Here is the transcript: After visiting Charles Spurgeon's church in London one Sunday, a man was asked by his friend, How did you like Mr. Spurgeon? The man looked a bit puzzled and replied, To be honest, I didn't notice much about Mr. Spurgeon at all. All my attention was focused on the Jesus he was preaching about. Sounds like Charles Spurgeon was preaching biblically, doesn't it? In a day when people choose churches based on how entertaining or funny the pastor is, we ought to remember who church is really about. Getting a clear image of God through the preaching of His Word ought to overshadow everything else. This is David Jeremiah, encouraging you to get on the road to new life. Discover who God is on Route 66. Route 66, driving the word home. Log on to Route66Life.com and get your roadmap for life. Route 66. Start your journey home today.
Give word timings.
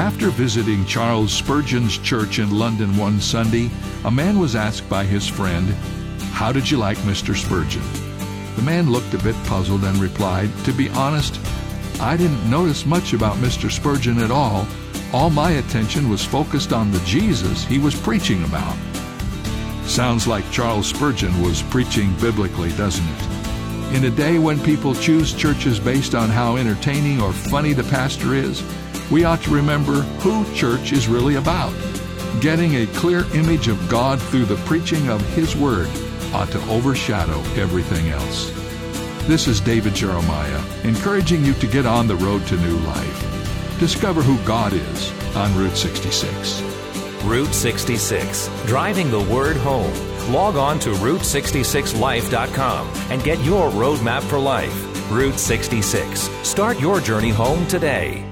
After 0.00 0.30
visiting 0.30 0.86
Charles 0.86 1.30
Spurgeon's 1.30 1.98
church 1.98 2.38
in 2.38 2.58
London 2.58 2.96
one 2.96 3.20
Sunday, 3.20 3.68
a 4.06 4.10
man 4.10 4.38
was 4.38 4.56
asked 4.56 4.88
by 4.88 5.04
his 5.04 5.28
friend, 5.28 5.68
How 6.32 6.52
did 6.52 6.70
you 6.70 6.78
like 6.78 6.96
Mr. 7.00 7.36
Spurgeon? 7.36 7.82
The 8.56 8.62
man 8.62 8.90
looked 8.90 9.12
a 9.12 9.18
bit 9.18 9.36
puzzled 9.44 9.84
and 9.84 9.98
replied, 9.98 10.48
To 10.64 10.72
be 10.72 10.88
honest, 10.88 11.38
I 12.00 12.16
didn't 12.16 12.48
notice 12.48 12.86
much 12.86 13.12
about 13.12 13.36
Mr. 13.36 13.70
Spurgeon 13.70 14.20
at 14.20 14.30
all. 14.30 14.66
All 15.12 15.28
my 15.28 15.50
attention 15.50 16.08
was 16.08 16.24
focused 16.24 16.72
on 16.72 16.90
the 16.90 17.00
Jesus 17.00 17.66
he 17.66 17.78
was 17.78 17.94
preaching 17.94 18.42
about. 18.44 18.78
Sounds 19.84 20.26
like 20.26 20.50
Charles 20.50 20.88
Spurgeon 20.88 21.42
was 21.42 21.62
preaching 21.64 22.14
biblically, 22.22 22.70
doesn't 22.70 23.06
it? 23.06 23.96
In 23.96 24.04
a 24.06 24.10
day 24.10 24.38
when 24.38 24.58
people 24.60 24.94
choose 24.94 25.34
churches 25.34 25.78
based 25.78 26.14
on 26.14 26.30
how 26.30 26.56
entertaining 26.56 27.20
or 27.20 27.34
funny 27.34 27.74
the 27.74 27.84
pastor 27.84 28.32
is, 28.32 28.62
we 29.10 29.24
ought 29.24 29.42
to 29.42 29.54
remember 29.54 30.02
who 30.22 30.44
church 30.54 30.92
is 30.92 31.08
really 31.08 31.34
about. 31.36 31.74
Getting 32.40 32.76
a 32.76 32.86
clear 32.86 33.24
image 33.34 33.68
of 33.68 33.88
God 33.88 34.20
through 34.20 34.44
the 34.44 34.62
preaching 34.66 35.08
of 35.08 35.20
His 35.34 35.56
Word 35.56 35.88
ought 36.32 36.50
to 36.52 36.62
overshadow 36.70 37.40
everything 37.60 38.08
else. 38.10 38.50
This 39.26 39.48
is 39.48 39.60
David 39.60 39.94
Jeremiah, 39.94 40.62
encouraging 40.84 41.44
you 41.44 41.54
to 41.54 41.66
get 41.66 41.86
on 41.86 42.06
the 42.06 42.16
road 42.16 42.46
to 42.46 42.56
new 42.56 42.76
life. 42.78 43.78
Discover 43.78 44.22
who 44.22 44.42
God 44.46 44.72
is 44.72 45.36
on 45.36 45.56
Route 45.56 45.76
66. 45.76 46.62
Route 47.24 47.52
66, 47.52 48.48
driving 48.66 49.10
the 49.10 49.20
word 49.20 49.56
home. 49.56 49.92
Log 50.32 50.56
on 50.56 50.78
to 50.80 50.90
Route66Life.com 50.90 52.88
and 53.10 53.24
get 53.24 53.38
your 53.40 53.70
roadmap 53.70 54.22
for 54.22 54.38
life. 54.38 55.10
Route 55.10 55.38
66. 55.38 56.30
Start 56.46 56.78
your 56.78 57.00
journey 57.00 57.30
home 57.30 57.66
today. 57.66 58.24